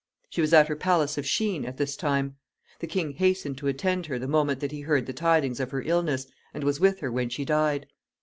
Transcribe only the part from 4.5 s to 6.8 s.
that he heard the tidings of her illness, and was